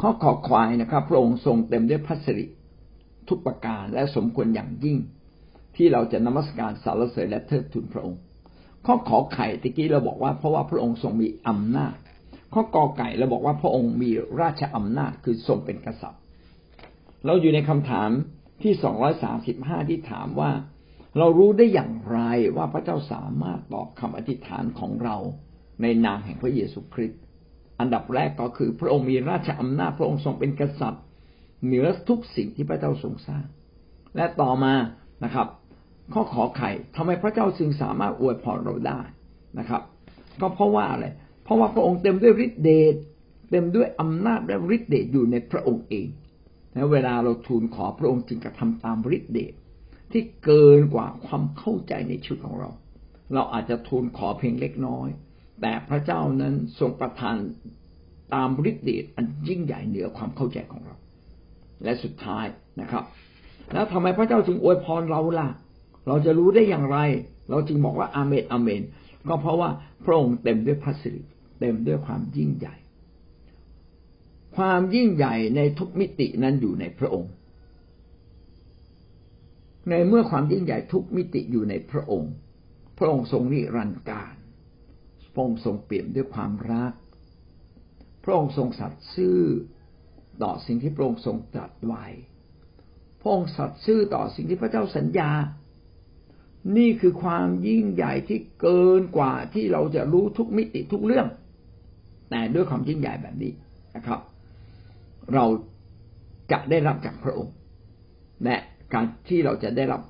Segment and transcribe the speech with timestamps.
[0.00, 2.46] ข้อขอควายนะครับพระองค์ทรงเต็มด้วยพระสิริ
[3.28, 4.98] ทุกประการและสมควรอย่างยิ่ง
[5.76, 8.20] ที่เราจะนมัสการสรรเสริญและเทิดทูนพระองค์
[8.86, 11.96] ข้อขอไข่ตะกี้เราบอกว่าเพราะว่าพระองค์ทรงมีอำนาจ
[12.54, 14.10] ข้อกอไก่เราบอกว่าพระองค์มี
[14.40, 16.20] ราชอำนาจคือทรงเป็นกษัตริย์
[17.26, 18.10] เราอยู่ในคำถาม
[18.62, 20.50] ที่สองร้อยสาสิบห้าที่ถามว่า
[21.18, 22.18] เรารู้ได้อย่างไร
[22.56, 25.16] ว่าพระเจ้าสามารถตอบคำอธิษฐานของเรา
[25.82, 27.20] ในนามแห่งพระเยซูคริสต์
[27.80, 31.02] อันดับแรกก็คือ พระองค์มีราชอำนาจพระองค์ทรงเป็นกษัตริย์
[31.64, 33.44] เหนือทุกสิ่งที่พระเจ้าทรงสร้าง
[34.16, 34.74] และต่อมา
[35.24, 35.46] นะครับ
[36.12, 39.00] ข้อขอไข่ทำไมพระเจ้าจึงสามารถอวยพรเราได้
[39.58, 39.82] นะครับ
[40.40, 41.06] ก็เพราะว่าอะไร
[41.44, 42.94] เพราะว่าพระองค์เต็มด้วยฤทธิเดช
[43.50, 46.08] เต็มด้วยอำนาจและฤทธิเดชอยู่ในพระองค์เอง
[46.74, 49.54] และเวลาเราทูลขอพระองค์จึงกระทำตามฤทธิเดช
[50.12, 52.70] ที่เกินกว่าความเข้าใจในชีวิตของเรา
[53.34, 55.08] เราอาจจะทูลขอเพียงเล็กน้อย
[55.62, 57.36] แต่พระเจ้านั้นทรงประทาน
[58.34, 60.96] ตามฤทธิเดชอันยิ่งใหญ่เหนือความเข้าใจของเรา
[61.84, 62.46] และสุดท้าย
[62.80, 63.04] นะครับ
[63.72, 65.48] แล้วทำไมพระเจ้าจึงอวยพรเราล่ะ
[66.06, 66.98] เราจะรู้ได้อย่างไร
[67.50, 68.82] เราจึงบอกว่าอาเมนอาเมน
[69.28, 69.70] ก็เพราะว่า
[70.04, 71.22] พระองค์เต็มด้วยพระสิริ
[71.60, 72.74] เต็มด้วยความยิ่งใหญ่
[74.56, 77.30] ความยิ่งใหญ่ในทุกมิตินั้นอยู่ในพระองค์
[79.90, 82.32] ในเมื่อความยิ่งใหญ่ทุกมิติอยู่ในพระองค์
[82.98, 84.34] พระองค์ทรงนิรันดร์การ
[85.32, 86.92] พระองค์ทรงเปี่ยมด้วยความรัก
[88.24, 89.38] พระองค์ทรงสัตย์ซื่อ
[90.42, 92.04] ต่อสิ่งที่พระองค์ทรงตรัสไว้
[93.20, 95.30] พระองค์สัตย์ซื่อต่อสิ่งที่พระเจ้าสัญญา
[96.76, 101.26] นี่คือความยิ่งใหญ่ที่เกินกว่าที่เราจะรู้ทุกมิติทุกเรื่อง
[102.30, 103.52] แต่ด้วยความยิ่งใหญ่แบบนี้
[103.96, 104.20] นะครับ
[105.34, 105.44] เรา
[106.52, 107.54] จะได้รับจากพระองค์
[108.44, 108.56] และ
[108.94, 110.02] การที่เราจะได้รับ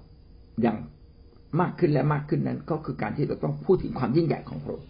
[0.62, 0.78] อย่าง
[1.60, 4.88] มากขึ้นและมากขึ้นนั้น ก็คือการที่เราต้องพูดถึงความยิ่งใหญ่ของพระองค์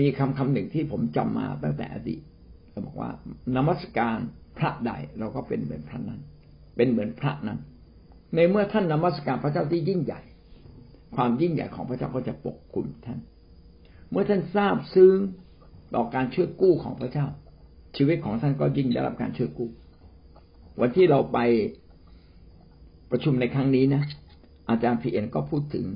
[0.00, 2.20] มีคำคำหนึ่งที่ผมจำมาตั้งแต่อดีต
[2.70, 3.10] เราบอกว่า
[3.56, 4.18] นมัสการ
[4.58, 6.20] พระใดเราก็เป็นเหมือนพระนั้น
[6.76, 7.58] เป็นเหมือนพระนั้น
[8.34, 10.20] ในเมื่อท่านนมัสการพระเจ้าที่ยิ่งใหญ่
[11.16, 13.18] ความยิ่งใหญ่ของพระเจ้าก็จะปกคลุมท่าน
[14.10, 15.16] เมื่อท่านทราบซึ้ง
[15.94, 17.26] ต่อการช่วยกู้ของพระเจ้า
[17.96, 19.68] ชีวิตของท่านก็ยิ่งได้รับการช่วยกู้
[20.80, 21.38] วันที่เราไป
[23.10, 24.02] ประชุมในครั้งนี้นะ
[24.70, 25.86] อาจารย์พีเอ็นก็พูดถึง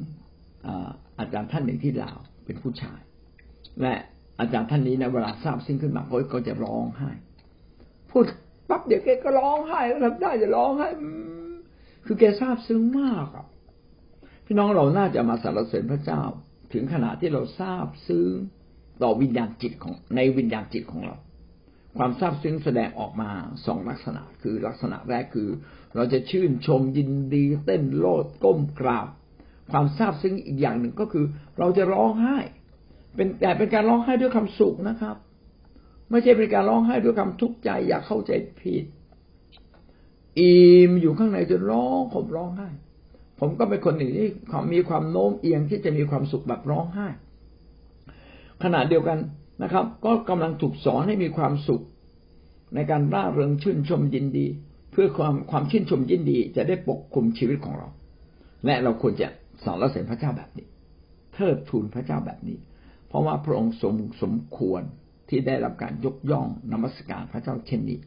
[1.19, 3.01] อาจารย์ท่านหนึ่งที่ลาวเป็นผู้ชาย
[3.83, 3.95] และ
[4.41, 6.03] อาจารย์ท่านนี้นะเวลาทราบซึ้งขึ้นมา
[6.33, 7.11] ก็จะร้องไห้
[8.11, 8.25] พูด
[8.69, 10.89] ปั๊บเดี๋ยวแกก็ร้องไห้ทำได้จะร้องไห้
[12.07, 13.47] คือแกทราบซึ้งมากอะ
[14.47, 16.23] พี่น้องเราน่าจะมาสรรเสริญพระเจ้า
[16.73, 18.31] ถึงขนาดที่เราทราบซึ้ง
[19.03, 21.17] ต่อวิญญาณจิตของในวิญญาณจิตของเรา
[21.99, 23.31] ความทราบซึ้งแสดงออกมา
[23.67, 25.49] สองลักษณะ คือลักษณะแรกคือ
[25.95, 29.09] เราจะชื่นชมยินดี เต้นโลดก้มกราบ
[29.73, 31.25] ความทราบซึ้งอีกอย่างหนึ่งก็คือ
[31.59, 32.39] เราจะร้องไห้
[33.15, 35.17] เป็นแต่เป็นการร้องไห้ด้วยคำสุขนะครับ
[36.11, 38.85] ไม่ใช่เป็นการร้องไห้ด้วยคำทุกข์ใจอยากเข้าใจผิด
[40.39, 42.69] อิ่มอยู่ข้างในจนร้องผมร้องไห้
[43.41, 44.29] ผมก็เป็นคนหนึ่งที่
[44.73, 47.09] มีความโน้มเอียงที่จะมีความสุขแบบร้องไห้
[48.63, 49.19] ขณะเดียวกัน
[49.63, 51.83] นะครับ ก็กำลังถูกสอนให้มีความสุข
[52.75, 54.47] ในการร่าเริงชื่นชมยินดี
[54.93, 57.89] เพื่อความความชื่นชมยินดี จะได้ปกคุมชีวิตของเรา
[58.67, 59.29] และเราควรจะ
[59.65, 60.67] สอนละเสริญพระเจ้าแบบนี้
[61.35, 62.57] เทิดทูนพระเจ้าแบบนี้
[63.13, 64.83] เพราะว่าพระองค์ทรงสมควร
[65.29, 67.99] ที่ได้รับการยกย่องนมัสการพระเจ้าเช่นนี้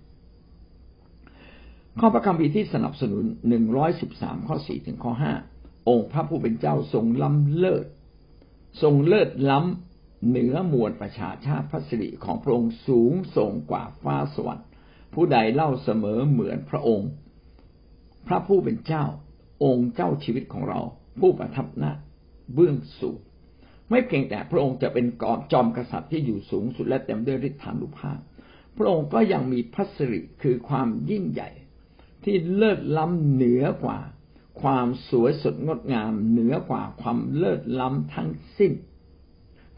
[2.00, 5.34] ข้อพระคัมภีร์ที่สนับสนุนหนึ่งร้อยสิบสามข้อสี่ถึงข้อห้า
[5.90, 7.86] องค์พระผู้เป็นเจ้าทรงล้ำเลิศ
[8.82, 14.68] ทรงเลิศล้ำเหนือมวลประชาชาติพระสิริของพระองค์สูงส่งกว่าฟ้าสวรรค์
[15.14, 17.10] ผู้ใดเล่าเสมอเหมือนพระองค์
[18.28, 19.06] พระผู้เป็นเจ้า
[19.64, 20.80] องค์เจ้าชีวิตของเรา
[21.20, 21.94] ผู้ประทับหน้า
[22.54, 23.20] เบื้องสูง
[23.90, 28.20] ไม่เพียงแต่พระองค์จะเป็นกอจอมกษัตริย์ที่อยู่สูงสุดและเต็มด้วยฤทธานุภาพ
[28.78, 31.50] พระองค์ก็ยังมีพัสริคือความยิ่งใหญ่
[32.24, 34.00] ที่เลิศล้ำเหนือกว่า
[34.62, 38.74] ความสวยสดงดงาม เหนือกว่าความเลิศล้ำทั้งสิ้น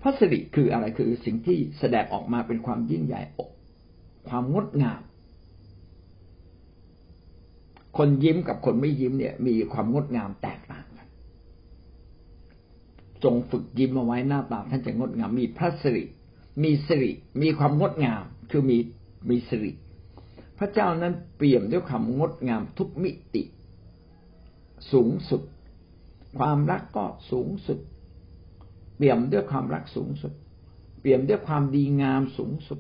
[0.01, 3.51] พัสริคืออะไรคือสิ่งที่แสดงออกมาเป็นความยิ่งใหญ่อก
[4.29, 5.01] ความงดงาม
[7.97, 10.59] คนยิ้มกับคนไม่ยิ้มเนี่ย มีความงดงามแตก
[13.23, 16.03] จงฝึกยิ้มเอาไว้หน้าตาท่านจะงดงาม มีพระสิริ
[16.63, 17.11] มีสิริ
[17.41, 18.77] มีความงดงาม คือมี
[19.29, 19.71] มีสิริ
[20.57, 23.43] พระเจ้านั้นเปี่ยมด้วยความงดงามทุกมิติ
[24.91, 25.41] สูงสุด
[26.37, 27.79] ความรักก็สูงสุด
[28.97, 30.33] เปี่ยมด้วยความรักสูงสุด
[31.01, 32.79] เปี่ยมด้วยความดีงามสูงสุด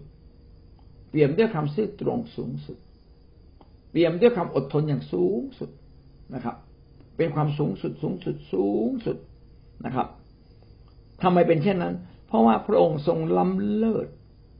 [1.09, 2.77] เปี่ยมด้วยความซื่อตรงสูงสุด
[3.91, 5.69] เปี่ยมด้วยความอดทนอย่างสูงสุด
[6.33, 6.55] นะครับ
[7.17, 9.17] เป็นความสูงสุดสูงสุดสูงสุด
[9.85, 10.07] นะครับ
[11.21, 11.95] ทำไมเป็นเช่นนั้น
[12.27, 14.07] เพราะว่าพระองค์ทรงล้ำเลิศ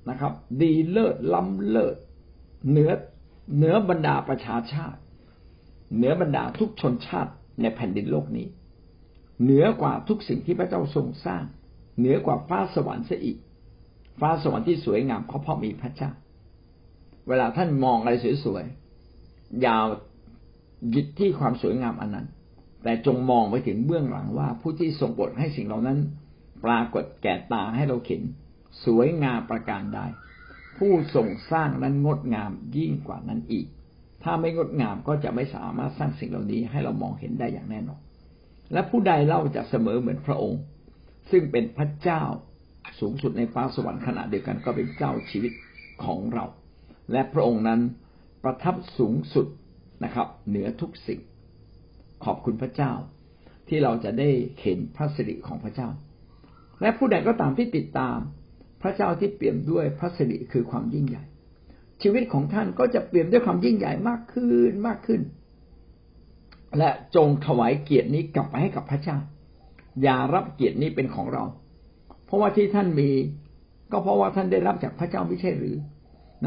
[0.10, 1.96] นะครับ ดีเลิศล้ำเลิศ
[2.70, 2.92] เหนือ
[3.56, 5.00] เหนือบรรดาประชาชาติ
[5.96, 7.32] เหนือบรรดาทุกชนชาติ
[7.62, 8.48] ในแผ่นดินโลกนี้
[9.44, 11.44] เหนือกว่าทุกสิ่งที่พระเจ้าทรงสร้าง
[12.00, 13.38] เหนือกว่าฟ้าสวรรค์เสียอีก
[14.20, 16.12] ฟ้าสวรรค์ที่สวยงามเขาเพราะมีพระเจ้า
[17.28, 18.12] เวลาท่านมองอะไร
[18.46, 19.86] สวยๆยาว
[20.96, 22.28] ยึดที่ความสวยงามอันนั้น
[22.84, 26.00] แต่จงมองไปถึงเบื้องหลังว่าผู้ที่ทรงบทให้สิ่งเหล่านั้น
[26.66, 28.22] ปรากฏแก่ตาให้เราเห็น
[28.86, 30.00] สวยงามประการใด
[30.78, 33.68] ผู้ทรงสร้างนั้นงดงามยิ่งกว่านั้นอีก
[34.24, 38.02] ถ้าไม่งดงามก็จะไม่สามารถสร้างสิ่งเหล่านี้ให้เรามองเห็นได้อย่างแน่นอน
[38.74, 40.62] และผู้ใดเล่าจะเสมอเหมือนพระองค์
[41.32, 42.24] ซึ่งเป็นพระเจ้า
[43.00, 45.52] สูงสุดในฟ้าสวรรค์ขณะเดียวกันก็เป็นเจ้าชีวิต
[46.04, 46.46] ของเรา
[47.12, 47.82] และพระองค์นั้น
[48.44, 49.48] ประทับสูงสุด
[50.04, 51.20] นะครับ เหนือทุกสิ่ง
[52.26, 52.92] ขอบคุณพระเจ้า
[53.68, 54.30] ที่เราจะได้
[54.62, 55.90] เห็นพระสิริของพระเจ้า
[56.82, 58.18] และผู้ใดก็ตามที่ติดตาม
[58.82, 61.24] พระเจ้าที่เปี่ยมด้วยพระสิริคือความยิ่งใหญ่
[62.02, 65.22] ชีวิตของท่านก็จะเปี่ยมด้วยความยิ่งใหญ่มากขึ้นมากขึ้น
[66.78, 69.18] และจงถวายเกียรตินี้กลับไปให้กับพระเจ้า
[70.04, 71.44] อย่ารับเกียรตินี้เป็นของเรา
[72.26, 73.10] เพราะว่าที่ท่านมี
[73.92, 75.76] ก็เพราะว่าท่านได้รับจากพระเจ้าไม่ใช่หรือ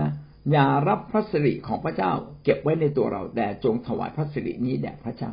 [0.00, 0.10] นะ
[0.52, 2.10] อย่ารับพระสิริของพระเจ้า
[2.44, 5.30] เก็บไว้ในตัวเราแต่จงถวายพระสิรินี้แด่พระเจ้า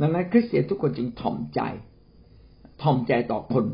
[0.00, 1.60] ดังนั้นคริสเตียนทุกคนจึงถ่อมใจ
[2.82, 3.64] ถ่อมใจต่อคน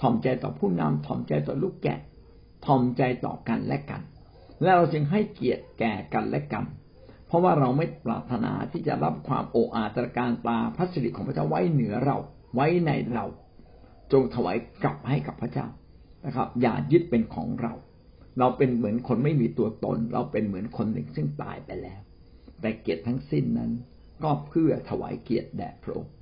[0.00, 1.98] ถ่อมใจต่อผู้นำถ่อมใจต่อลูกแกะ
[2.66, 4.02] ถ่อมใจต่อกันและกัน
[4.62, 6.64] และเราจึงให้เกียรติแก่กันและกัน
[7.26, 12.16] เพราะว่าเราไม่ปรารถนาที่จะรับความโอ้อาตรการตาพระสิริของพระเจ้าไว้เหนือเรา
[12.54, 13.24] ไว้ในเรา
[14.12, 15.66] จงถวายกลับให้กับพระเจ้า
[16.26, 17.72] นะครับ อย่ายึดเป็นของเรา
[18.38, 22.00] เราเป็นเหมือนคนไม่มีตัวตน เราเป็นเหมือนคนหนึ่งซึ่งตายไปแล้ว
[22.60, 23.70] แต่เกียรติทั้งสิ้นนั้น
[24.22, 26.12] ก็เพื่อถวายเกียรติแด่พระองค์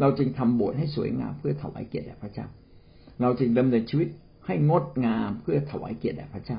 [0.00, 2.46] เราจึงทำโบสถ์ให้สวยงามเพื่อถวายเกียรติแด่พระเจ้า
[3.20, 4.08] เราจึงดำเนินชีวิต
[4.46, 6.58] ให้งดงามเพื่อถวายเกียรติแด่พระเจ้า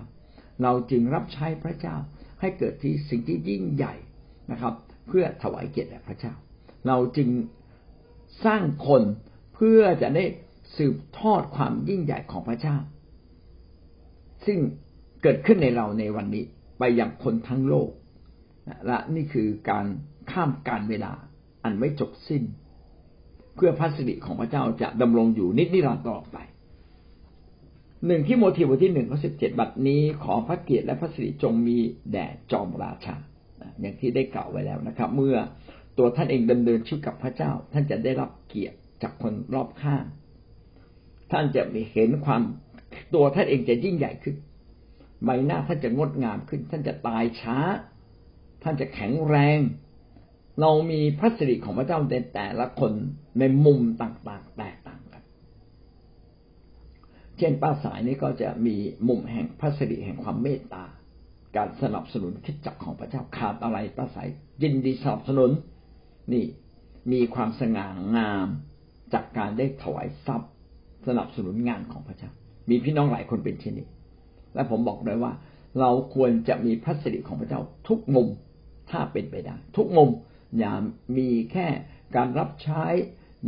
[0.63, 1.95] เราจึงรับใช้พระเจ้า
[2.41, 3.93] ให้เกิดที่สิ่งที่ยิ่งใหญ่
[4.51, 4.73] นะครับ
[5.07, 6.33] เพื่อถวายเกียรติแด่พระเจ้า
[6.87, 7.29] เราจึง
[8.45, 9.03] สร้างคน
[9.55, 10.25] เพื่อจะได้
[10.77, 12.77] สืบทอดความยิ่งใหญ่ของพระเจ้า
[14.45, 14.59] ซึ่ง
[15.23, 16.43] เกิดขึ้นในเราในวันนี้
[16.79, 17.89] ไปยังคนทั้งโลก
[18.85, 19.85] และนี่คือการ
[20.31, 21.13] ข้ามการเวลา
[21.63, 22.43] อันไม่จบสิ้น
[23.55, 26.37] เพื่อพระสิริของพระเจ้าจะดำรงอยู่นิจนิรันดร์ตลอไป
[28.05, 31.77] หนึ่งที่โมทีบทที่หนึ่งข้อสิบเจ็ดบัดนี้ขอพระเกียรติและพระสิริจงมี
[32.11, 33.15] แด่จอมราชา
[33.81, 35.35] อย่างที่ได้กล่าวไว้แล้วนะครับ เมื่อ
[35.97, 40.05] ตัวท่านเองดำเนินชีวิตกับพระเจ้า ท่านจะได้รับเกียรติจากคนรอบข้าง
[41.31, 42.41] ท่านจะมีเห็นความ
[43.13, 44.35] ตัวท่านเองจะยิ่งใหญ่ขึ้น
[45.23, 47.57] ใบหน้าท่านจะงดงามขึ้น ท่านจะตายช้า
[48.63, 49.59] ท่านจะแข็งแรง
[50.61, 52.93] เรามีพระสิริของพระเจ้าในแต่ละคน
[53.39, 54.75] ในมุมต่างๆแตก
[57.41, 58.75] ช่นป้าสายนี่ก็จะมี
[59.07, 60.85] มุมแห่งพระสิริแห่งความเมตตา
[61.57, 64.27] การสนับสนุนคิดจักของพระเจ้าขาดอะไรป้าสาย
[64.61, 65.51] ยินดีสนับสนุน
[66.33, 66.45] นี่
[67.11, 68.47] มีความสง่างาม
[69.13, 70.51] จากการได้ถวายทรัพย์
[71.07, 72.31] สนับสนุนงานของพระเจ้า
[72.69, 73.87] มีพี่น้องหลายคนเป็นเช่นนี้
[74.55, 75.33] และผมบอกเลยว่า
[75.79, 78.27] เราควรจะมีพระสิริของพระเจ้าทุกมุม
[78.89, 80.09] ถ้าเป็นไปได้ ทุกมุม
[80.59, 80.73] อย่า
[81.17, 81.67] มีแค่
[82.15, 82.83] การรับใช้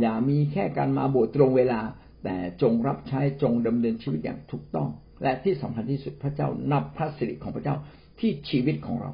[0.00, 1.80] อย่ามีแค่การมาโบสถ์ตรงเวลา
[2.24, 4.88] แต่จงรับใช้จงดำเนินชีวิตอย่างถูกต้อง
[5.22, 7.76] และที่สำคัญที่สุดพระเจ้านับพระสิริของพระเจ้า
[8.20, 9.10] ที่ชีวิตของเรา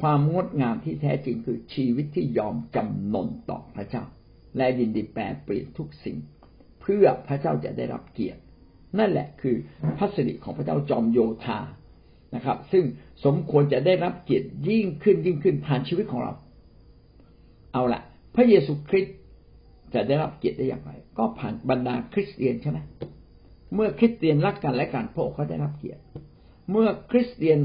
[0.00, 4.04] ความงดงามที่แท้จริงคือชีวิตที่ยอมจำนนต่อพระเจ้า
[4.56, 6.16] และยินดีแปลเปลี่ยนทุกสิ่ง
[6.80, 8.40] เพื่อพระเจ้าจะได้รับเกียรติ
[8.98, 9.56] นั่นแหละคือ
[9.98, 11.60] พระสิริของพระเจ้าจอมโยธา
[12.34, 12.84] นะครับ ซึ่ง
[13.24, 16.32] สมควรจะได้รับเกียรติยิ่งขึ้นยิ่งขึ้นผ่านชีวิตของเรา
[17.72, 18.02] เอาละ
[18.36, 19.16] พระเยซูคริสต์
[19.94, 22.78] จะได้รับเกียรติได้อย่างไร ก็ผ่านบรรดาคริสเตียนใช่ไหม
[23.74, 26.02] เมื่อคริสเตียนรักกันและกันพระองค์ก็ได้รับเกียรติ
[26.70, 27.58] เมื่อคริสเตียน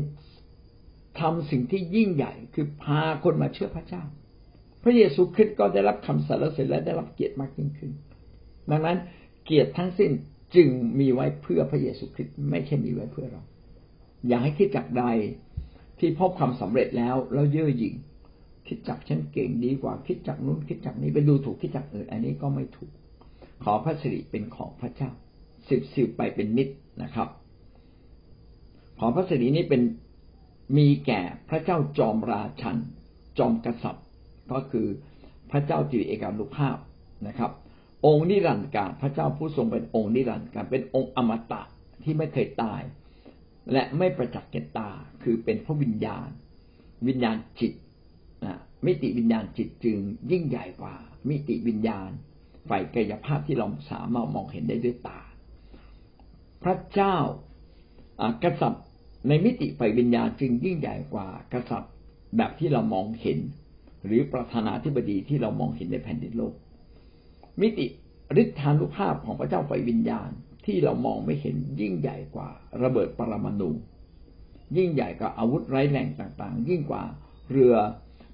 [1.20, 4.04] ทำสิ่งที่ยิ่งใหญ่คือพาคนมาเชื่อพระเจ้า
[4.84, 7.92] พระเยซูคริสต์ก็ได้รับคำสรรเสริญและได้รับเกียรติมากยิ่งขึ้น
[8.72, 8.98] ดังนั้น
[9.46, 10.12] เกียรติทั้งสิ้น
[10.56, 10.68] จึง
[11.00, 13.44] มีไว้เพื่อพระเยซูคริสต์ไม่ใช่มีไว้เพื่อเรา
[14.28, 15.04] อย่าให้คิดจากใด
[16.00, 17.96] ที่พบความสำเร็จแล้วแล้วเย่อหยิ่ง
[18.68, 22.92] คิดจักฉันเก่งดีกว่า คิดจักนู้นคิดจักนี้ไปดูถูกคิดจักอื่นอันนี้ก็ไม่ถูก
[23.64, 25.10] ขอพระสิริเป็นของพระเจ้า
[25.68, 26.70] สืบสืบไปเป็นนิด
[27.04, 27.30] นะครับ
[29.00, 29.82] ขอพระสิรินี้เป็น
[30.78, 32.78] มีแก่พระเจ้าจอมราชัน
[33.38, 34.06] จอมกษัตริย์
[34.52, 34.88] ก็คือ
[35.52, 36.78] พระเจ้าจีเอกานุภาพ
[37.28, 37.52] นะครับ
[38.06, 41.62] องค์นิรันดร์การพระเจ้าผู้ทรงเป็นองค์นิรันดร์การเป็นองค์อมตะ
[42.04, 42.82] ที่ไม่เคยตาย
[43.72, 44.90] และไม่ประจักษ์แก่ตา
[45.24, 46.30] คือเป็นพระวิญญาณ
[47.08, 47.74] วิญญาณจิต
[48.86, 49.98] มิติวิญญาณจิตจึง
[50.32, 50.96] ยิ่งใหญ่กว่า
[51.30, 52.10] มิติวิญญาณ
[52.70, 55.22] ฝ่ายกายภาพที่เราสามารถมองเห็นได้ด้วยตา
[56.64, 57.16] พระเจ้า
[58.44, 58.86] กษัตริย์
[59.28, 61.94] ในมิติไฟวิญญาณจึงยิ่งใหญ่กว่ากษัตริย์
[62.38, 63.40] แบบที่เรามองเห็น
[64.06, 66.54] หรือประธานาธิบดีที่เรามองเห็นในแผ่นดินโลก
[67.62, 67.86] มิติ
[68.42, 70.30] ฤทธานุภาพของพระเจ้าไฟวิญญาณ
[70.66, 72.50] ที่เรามองไม่เห็นยิ่งใหญ่กว่า
[72.84, 73.70] ระเบิดปรมาณู
[74.78, 77.04] ยิ่งใหญ่กว่าอาวุธไร้แรงต่างๆ ยิ่งกว่า
[77.52, 77.76] เรือ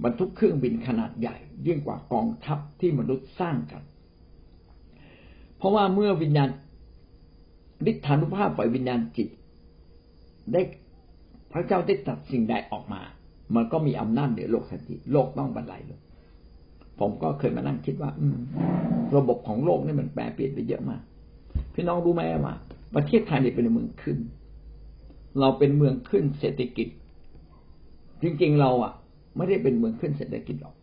[0.04, 1.36] บรรทุกเครื่องบินขนาดใหญ่
[1.68, 3.84] ยิ่งกว่ากองทัพที่มนุษย์สร้างกัน
[5.58, 6.50] เพราะว่าเมื่อวิญญาณ
[7.92, 9.30] ฤทธานุภาพไฟวิญญาณจิต
[10.54, 10.62] ได้
[11.52, 13.02] พระเจ้าได้ตัดสิ่งใดออกมา
[13.56, 16.02] มันก็มีอำนาจเหนือโลกทันทีโลกต้องบรรลัยลย
[17.00, 18.28] ผมก็เคยมานั่งคิดว่า อื
[19.16, 21.02] ระบบของโลกนี่มันแปรเปลี่ยนไปเยอะมาก
[21.74, 22.56] พี่น้องรู้ไหมว่า
[22.96, 24.18] ประเทศไทยเนี่ยเป็นเมืองขึ้น
[25.40, 26.88] เราเป็นเมืองขึ้นเศรษฐกิจ
[28.22, 28.94] จริงๆเราอะ
[29.38, 30.76] ไม่ได้เป็นเมืองขึ้นเศรษฐกิจหรอก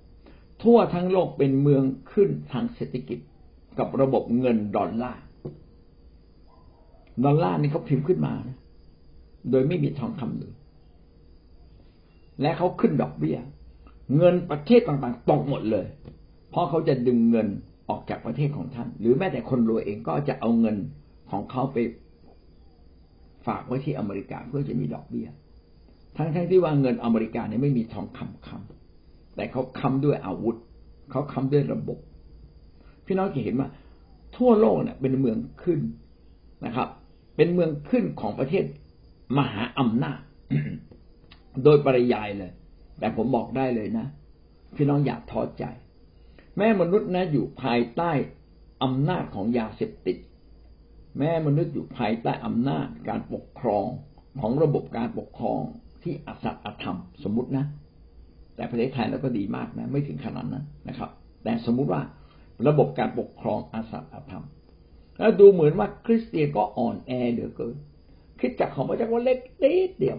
[0.63, 1.83] ทั่วทั้งโลกเป็นเมือง
[2.13, 3.19] ขึ้นทางเศรษฐกิจ
[3.79, 5.23] กับระบบเงินดอลลาร์
[7.25, 8.59] ดอลลาร์นี่เขาพิมพ์ขึ้นมานะ
[9.51, 10.55] โดยไม่มีทองคำเลย
[12.41, 13.39] และเขาขึ้นดอกเบี้ย
[14.17, 15.87] เงินประเทศต่างๆตกหมดเลย
[16.51, 17.49] เพราะเขาจะดึงเงิน
[17.89, 20.77] ออกจากประเทศของท่าน หรือแม้แต่คนรวยเองก็จะเอาเงิน
[21.31, 21.79] ของเขาไป
[23.47, 25.29] ฝากไว้ที่อเมริกาเพื่อจะมีดอกเบี้ย
[26.17, 30.57] ทั้งๆทที่ว่าเงินอเมริกาเนี่ยไม่มีทองคำคำแต่เขาค้าด้วยอาวุธ
[31.11, 31.99] เขาค้าด้วยระบบ
[33.07, 33.69] พี่น้องจะเห็นว่า
[34.37, 35.81] ทั่วโลกเนี่ยเป็นเมืองขึ้น
[36.67, 36.89] นะครับ
[37.37, 38.65] เป็นเมืองขึ้นของประเทศ
[39.39, 40.21] มหาอำนาจ
[41.65, 42.53] โดยปริยายเลย
[42.99, 44.07] แต่ผมบอกได้เลยนะ
[44.77, 45.65] พี่น้องอย่าท้อใจ
[46.59, 48.11] แม่มนุษย์นะอยู่ภายใต้
[48.83, 50.19] อำนาจของยาเสพติด
[51.19, 53.87] แม่มนุษย์อยู่ภายใต้อำนาจการปกครอง
[54.41, 55.63] ของระบบการปกครอง
[56.05, 57.65] ที่อสัตย์อธรรมสมมุตินะ
[58.57, 61.11] แต่ประเทศไทยเราก็ดีมากนะ ไม่ถึงขนาดนั้นนะครับ
[61.45, 62.03] แต่สมมุติว่า
[62.69, 64.45] ระบบการปกครองอสัตย์อธรรม
[65.19, 67.75] แล้วดูเหมือนว่าคริสเตียนก็อ่อนแอเหลือเกิน
[68.41, 70.19] คิดจักของพระเจ้าว่าเล็กนิดเดียว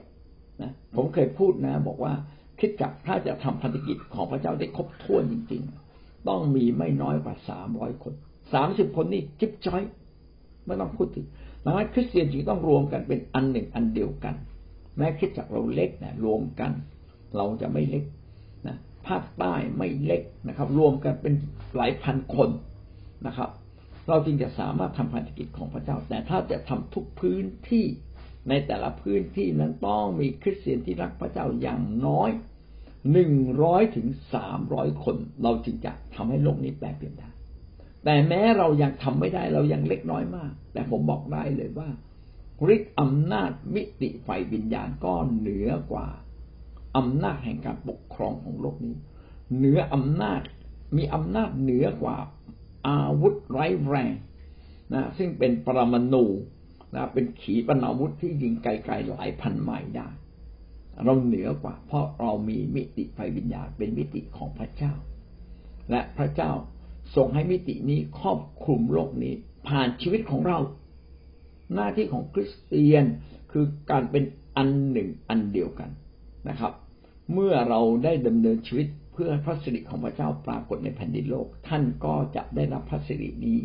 [0.62, 2.14] นะผมเคยพูดนะ บอกว่า
[2.60, 5.62] คิดจักถ้าจะทำพันธกิจของพระเจ้าได้ครบถ้วนจริง
[5.96, 8.14] ๆ ต้องมีไม่น้อยกว่าสามร้อยคน
[8.54, 9.84] สามสิบคนนี่จิ๊บจ้อย
[10.66, 11.26] ไม่ต้องพูดถึง
[11.64, 14.36] ดังนั้นคริสเตียนจึงต้องรวมกันเป็นอันหนึ่งอันเดียวกัน
[14.98, 16.72] แม้คิดจักเราเล็กนะรวมกัน
[17.38, 18.04] เราจะไม่เล็ก
[18.68, 21.34] นะภาคใต้ไม่เล็กนะครับ รวมกันเป็น
[21.76, 22.50] หลายพันคน
[23.28, 23.50] นะครับ
[24.08, 27.86] เราจึงจะสามารถทำพันธกิจของพระเจ้า แต่ถ้าจะทำทุกพื้นที่
[28.50, 32.30] ในแต่ละพื้นที่นั้นต้องมีคริสเตียนที่รักพระเจ้าอย่างน้อย
[33.12, 33.34] หนึ่ง
[33.64, 37.30] ร้อยถึงสามร้อยคน เราจึงจะทำให้โลกนี้แปลเปลี่ยนได้
[38.04, 41.90] แต่แม้เรายังทำไม่ได้เรายังเล็กน้อยมาก แต่ผมบอกได้เลยว่า
[42.76, 46.08] ฤทธิ์อำนาจมิติไฟวิญญาณก็เหนือกว่า
[46.98, 48.96] อำนาจแห่งการปกครองของโลกนี้
[49.56, 50.42] เหนืออำนาจ
[50.98, 52.18] มีอำนาจเหนือกว่า
[52.88, 54.14] อาวุธไร้แรง
[54.94, 56.26] นะซึ่งเป็นปรมาณู
[56.96, 60.08] นะเป็นขีปนาวุธที่ยิงไกลๆหลายพันไมล์ได้
[61.04, 64.94] เราเหนือกว่า เพราะเรามีมิติไฟวิญญาณเป็นมิติของพระเจ้า
[65.92, 66.52] และพระเจ้า
[67.16, 69.34] ทรงให้มิตินี้ครอบคลุมโลกนี้
[69.68, 70.60] ผ่านชีวิตของเรา
[71.74, 73.06] หน้าที่ของคริสเตียน
[73.52, 74.24] คือการเป็น
[74.58, 75.90] อันหนึ่งอันเดียวกัน
[76.50, 76.74] นะครับ
[77.34, 83.58] เมื่อเราได้ดำเนินชีวิตเพื่อพระสิริของพระเจ้าปรากฏในแผ่นดินโลก ท่านก็จะได้รับพระสิรินี้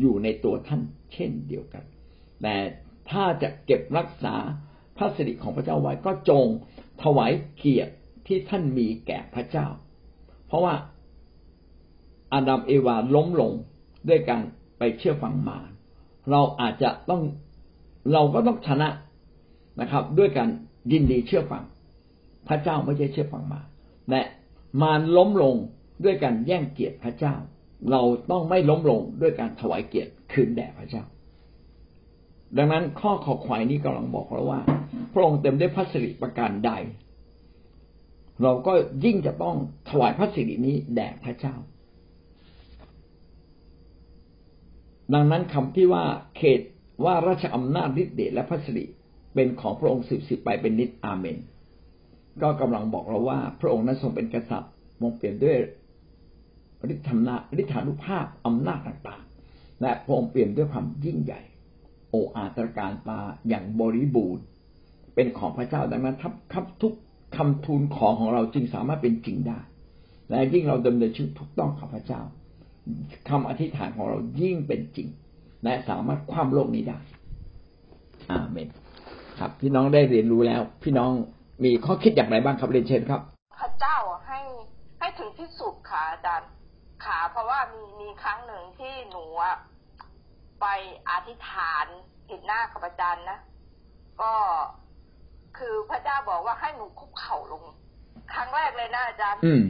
[0.00, 0.80] อยู่ในตัวท่าน
[1.12, 1.84] เช่นเดียวกัน
[2.42, 2.56] แต่
[3.10, 4.34] ถ้าจะเก็บรักษา
[4.96, 6.46] พระสิริของพระเจ้าไว้ก็จง
[7.02, 7.94] ถวายเกียรติ
[8.26, 9.66] ที่ท่านมีแก่พระเจ้า
[10.46, 10.74] เพราะว่า
[12.32, 13.52] อาดัมเอวาล้มลง
[14.08, 14.42] ด้วยการ
[14.78, 15.70] ไปเชื่อฟังมาร
[16.30, 17.22] เราอาจจะต้อง
[18.12, 18.88] เราก็ต้องชนะ
[19.80, 20.48] นะครับ ด้วยการ
[20.92, 21.64] ยินดีเชื่อฟัง
[22.48, 23.60] พระเจ้าไม่ใช่เชื่อฟังมา
[24.08, 24.20] แต่
[24.82, 25.54] มารล้มลง
[26.04, 27.34] ด้วยการแย่งเกียรติพระเจ้า
[27.90, 28.00] เรา
[28.30, 31.04] ต้องไม่ล้มลงด้วยการถวายเกียรติคืนแด่พระเจ้า
[32.56, 34.60] ดังนั้นข้อขอควายนี้กำลังบอกเราว่า
[35.12, 36.70] พระองค์เต็มด้วยพระสิริประการใด
[38.42, 38.72] เราก็
[39.04, 39.56] ยิ่งจะต้อง
[39.90, 41.54] ถวายพระสิรินี้แด่พระเจ้า
[45.12, 46.04] ดังนั้นคำที่ว่า
[46.36, 46.60] เขต
[47.04, 48.84] ว่าราชอำนาจฤทธิ์เดชและพระสิริ
[49.34, 51.38] เป็นของพระองค์สืบสืบไปเป็นนิจอาเมน
[52.42, 55.56] ก็กำลังบอกเราว่า พระองค์นั้นทรงเป็นกษัตริย์มงเปลี่ยนด้วย
[56.92, 61.40] ฤทธานาฤทธานุภาพอำนาจต่างๆ และพระองค์เปลี่ยนด้วยความยิ่งใหญ่
[62.10, 64.44] โออาตรการตาอย่างบริบูรณ์
[65.14, 66.16] เป็นของพระเจ้าดังนั้น
[66.52, 66.94] ทับทุก
[67.36, 69.58] คำทูลขอของเราจึงสามารถเป็นจริงได้
[70.28, 72.20] และยิ่งเราดำเนินชีวิตถูกต้องกับพระเจ้า
[73.28, 75.08] คำอธิษฐานของเรายิ่งเป็นจริง
[75.64, 76.98] และสามารถคว่ำโลกนี้ได้
[78.30, 78.68] อาเมน
[79.38, 81.10] ครับ พี่น้องได้เรียนรู้แล้ว พี่น้อง
[81.64, 83.20] มีข้อคิดอย่างไรบ้างครับเรียนเชิญครับ
[83.60, 84.40] พระเจ้าให้
[84.98, 86.50] ให้ถึงที่สุดค่ะอาจารย์
[87.04, 89.24] ขาเพราะว่ามีมีครั้งหนึ่งที่หนู
[90.60, 90.66] ไป
[91.10, 91.86] อธิษฐาน
[92.28, 93.38] ติดหน้ากับอาจารย์นะ
[94.22, 94.32] ก็
[95.58, 97.62] คือพระเจ้าบอกว่าให้หนูคุกเข่าลง
[98.34, 99.62] ครั้งแรกเลยนะอาจารย์อืม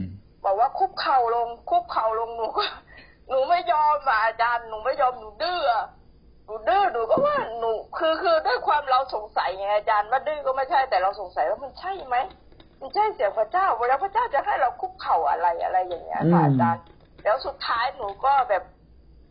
[0.45, 2.63] บอกว่าคุกเข่าลง คุกเข่าลงหนูก็
[3.29, 5.61] หนูไม่ยอมอะอาจารย์หนูไม่ยอมหนูดื้อ
[6.45, 12.17] หนูดื้อหนูก็ว่าหนู คือคือด้วยความเราสงสัยไงอาจารย์ว่าดื้อก็ไม่ใช่แต่เราสงสัยว่ามันใช่ไหม
[12.79, 16.83] มันใช่เสียงพระเจ้าเวลาพระเจ้าจะให้เราคุกเข่าอะไรอะไรอย่างเงี้ยค่ะอาจารย์
[17.23, 18.63] แล้วสุดท้ายหนูก็แบบ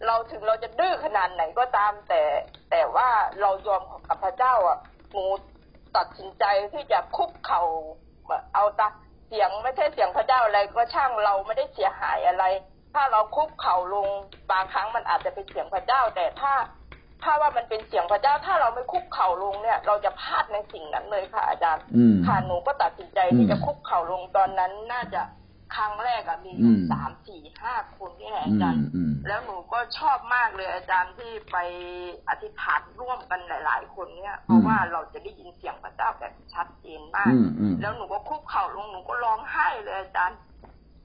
[0.06, 2.22] เราถึงเราจะดื้อขนาดไหนก็ตามแต่
[2.70, 3.08] แต่ว่า
[3.40, 4.78] เรายอมกับพระเจ้าอะ
[5.12, 5.24] หนู
[5.96, 7.62] ตัดสินใจที่จะคุกเข่า
[8.54, 8.88] เอาตา
[9.28, 12.44] เสียงไม่ใช่เสียงพระเจ้าอะไรก็ช่างเราไม่ได้เสียหายอะไร
[12.94, 14.08] ถ้าเราคุกเข่าลง
[14.50, 16.52] บางครั้งมันอาจจะเป็นเสียงพระเจ้า แต่ถ้า
[17.22, 21.84] ถ้าว่ามันเป็นเสียงพระเจ้า ถ้าเราไม่คุกเข่าลงเนี่ย เราจะพลาดในสิ่งนั้นเลยค่ะอาจารย์
[22.26, 25.22] ค่ะหนูก็ตัดสินใจที่จะคุกเข่าลงตอนนั้นน่าจะ
[25.76, 28.84] ครั้งแรกอะมีอยู่สามสี่ห้าคนที่ไหนอาจารย์
[29.26, 31.56] แล้วหนูก็ชอบมากเลยอาจารย์ที่ไป
[32.28, 37.32] อธิษฐานร่วมกันหลาย ๆ คนเนี่ยเพราะว่าเราจะได้ยินเสียงพระเจ้าแบบชัดเจนมาก
[37.80, 40.53] แล้วหนูก็คุกเข่าลงหนูก็ร้องไห้เลยอาจารย์ห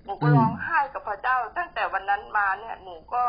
[0.10, 3.24] นูก็ร้องไห้กับพระเจ้า ตั้งแต่วันนั้นมาเนี่ยหนูก็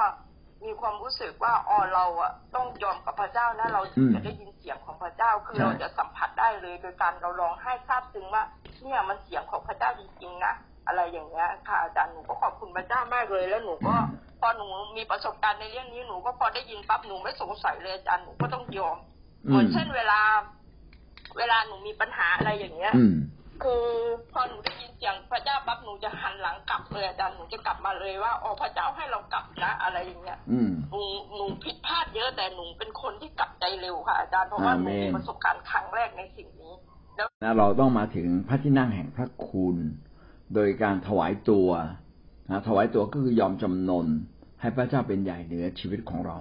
[0.64, 3.82] มีความรู้สึกว่าอ๋อเราอะต้องยอมกับพระเจ้านะเรา
[4.14, 8.42] จะได้ยินเสียงของพระเจ้าคือเราจะสัมผัสได้เลยโดยการเราร้องไห้ซาบซึ้งว่า
[8.82, 10.54] เนี่ยมันเสียงของพระเจ้าจริงๆนะ
[10.86, 13.94] อะไรอย่างเงี้ยค่ะอาจารย์หนูก็ขอบคุณพระเจ้ามากเลยแล้วหนูก็
[14.40, 18.96] พอหนูมีประสบการณ์ในเรื่องนี้หนูก็พอได้ยินปั๊บหนูไม่สงสัยเลยอาจารย์หนูก็ต้องยอม
[19.46, 20.20] เหมือนเช่นเวลา
[21.38, 22.92] เวลาหนูมีปัญหาอะไรอย่างเงี้ย
[23.64, 23.84] คือ
[24.32, 30.38] พอหนูได้ยินเสียงพระเจ้าปั๊บหนูจะหันหลังกลับเลยอาจารย์หนูจะกลับมาเลยว่าอ๋อพระเจ้าให้เรากลับนะอะไรอย่างเงี้ย
[30.90, 31.02] หนู
[31.34, 36.74] หนูผิดพลาดเยอะแต่หนูเป็นคนที่กลับใจเร็วค่ะอาจารย์เพราะว่าหนูมีประสบการณ์ครั้งแรกในสิ่งนี้
[37.40, 39.76] แล้วเราต้องมาถึงพระที่นั่งแห่งพระคุณ
[40.54, 41.68] โดยการถวายตัว
[42.50, 44.06] นะถวายตัวก็คือยอมจำนน
[44.60, 46.36] ให้พระเจ้าเป็นใหญ่เหนือชีวิตของเรา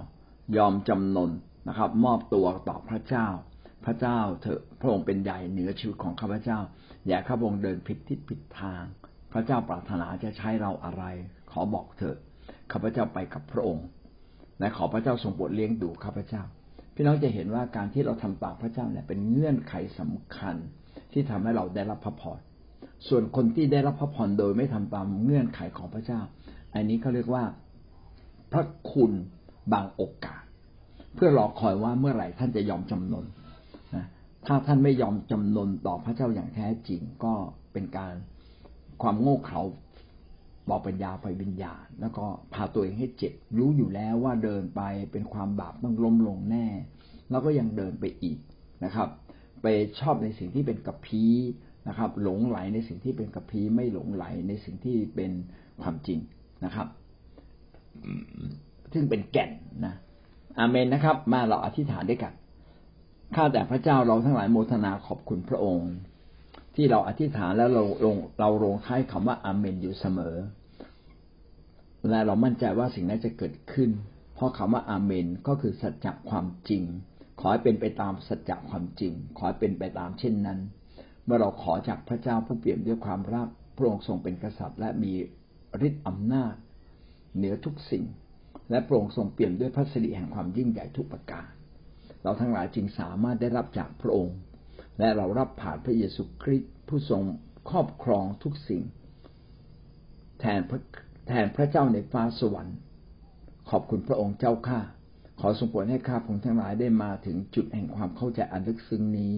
[0.56, 1.30] ยอมจำนน
[1.68, 3.26] นะครับ มอบตัวต่อพระเจ้า
[3.84, 6.58] พระเจ้าเถอะพระองค์เป็นใหญ่เหนือชีวิตของข้าพเจ้า
[7.08, 8.82] อย่าข้าพงเดินผิดทิศผิดทาง
[9.32, 11.04] พระเจ้าปรารถนาจะใช้เราอะไร
[11.50, 12.16] ขอบอกเถอะ
[12.72, 13.86] ข้าพเจ้าไปกับพระองค์
[14.60, 16.42] และขอพระเจ้าทรงโปรดเลี้ยงดูข้าพเจ้า
[16.94, 20.56] พี่น้องจะเห็นว่าการที่เราทำตามพระเจ้าเนี่ยเป็นเงื่อนไขสำคัญ
[21.12, 22.40] ที่ทำให้เราได้รับพระพร
[23.08, 26.20] ส่วนคนที่ได้รับพระพรโดยไม่ทำตามเงื่อนไขของพระเจ้า
[26.74, 27.44] อันนี้เขาเรียกว่า
[28.52, 29.12] พระคุณ
[29.72, 30.42] บางโอกาส
[31.14, 33.24] เพื่อรอคอยว่าเมื่อไหร่ท่านจะยอมจำนนน
[34.46, 37.34] ถ้าท่านไม่ยอมจำนนต่อพระเจ้าอย่างแท้จริงก็
[37.72, 38.14] เป็นการ
[39.02, 39.60] ความโง่เขลา
[40.68, 46.66] บอปัญญาไปวิญญาณ แล้วก็พาตัวเองให้เจ็บรู้อยู่แล้วว่าเดินไปเป็นความบาปต้องล้มลงแน่
[47.30, 48.38] แล้วก็ยังเดินไปอีก
[48.84, 49.08] นะครับ
[49.62, 49.66] ไป
[50.00, 51.24] ชอบในสิ่งที่เป็นกระพี
[51.88, 55.32] นะครับ หลงไหลในสิ่งที่เป็นกระพีไม่หลงไหลในสิ่งที่เป็น
[55.82, 56.18] ความจริง
[56.64, 56.88] นะครับ
[58.92, 59.50] ซึ่งเป็นแก่น
[59.86, 59.94] นะ
[60.58, 62.32] อาเมนนะครับ มาเราอธิษฐานด้วยกัน
[63.34, 65.90] ข้าแต่พระเจ้าเราทั้งหลายโมทนาขอบคุณพระองค์
[66.74, 70.36] ที่เราอธิษฐานแล้วเราลงเราลงท้ายคำว่าอาเมนอยู่เสมอ
[72.10, 73.90] และเรามั่นใจว่าสิ่งนั้นจะเกิดขึ้น
[74.34, 76.82] เพราะคำว่าอาเมนก็คือสัจจะความจริง
[77.40, 80.58] ขอให้เป็นไปตามสัจจะความจริง ขอให้เป็นไปตามเช่นนั้น
[81.24, 85.12] เมื่อเราขอจากพระเจ้าผู้เปี่ยมด้วยความรักพระองค์ทรงเป็นกษัตริย์ และมี
[85.86, 86.54] ฤทธิ์อำนาจ
[87.36, 88.04] เหนือทุกสิ่ง
[88.70, 91.46] และพระองค์ทรงเปี่ยมด้วยพระสิริแห่งความยิ่งใหญ่ทุกประการ
[92.22, 94.36] เราทั้งหลายจึงสามารถได้รับจากพระองค์
[94.98, 97.22] และเรารับผ่านพระเยซูคริสต์ผู้ทรง
[97.70, 98.82] ครอบครองทุกสิ่ง
[100.40, 100.80] แทนพระ
[101.28, 102.76] แทนพระเจ้าในฟ้าสวรรค์
[103.70, 104.80] ขอบคุณพระองค์เจ้าข้า
[105.40, 109.34] ขอทรงโปรให้ข้าพงทั้งหลายได้มาถึงจุดแห่งความเข้าใจอันลึกซึ้งนี้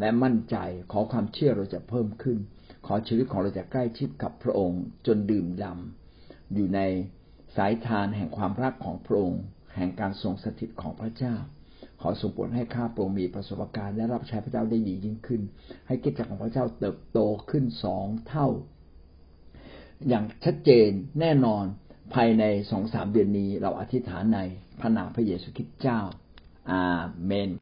[0.00, 0.56] และมั่นใจ
[0.92, 2.38] ขอความเชื่อเราจะเพิ่มขึ้น
[2.86, 6.80] ขอชีวิตของเราจะใกล้ชิดกับพระองค์ จนดื่มดำอยู่ใน
[7.56, 9.42] สายทานแห่งความรักของพระองค์
[9.76, 11.36] แห่งการทรงสถิตของพระเจ้า
[12.06, 15.40] ขอส่งผลให้ข้าพระองค์มีประสบการณ์และรับใช้พระเจ้าได้ดียิ่งขึ้น
[15.86, 17.18] ให้กิจการของพระเจ้าเติบโต
[17.50, 18.48] ขึ้นสองเท่า
[20.08, 20.88] อย่างชัดเจน
[21.20, 21.64] แน่นอน
[22.14, 24.40] ภายในสองสามเดือนนี้เราอธิษฐานใน
[24.80, 26.00] พระนามพระเยซูคริสต์เจ้า
[26.70, 26.82] อา
[27.26, 27.50] เมน